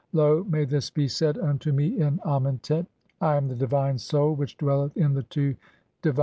[0.13, 2.87] Lo, may this be said unto me in Amentet!
[3.21, 5.53] "I am the divine Soul which dwelleth in ,the two
[6.01, 6.19] divine 7'chafi".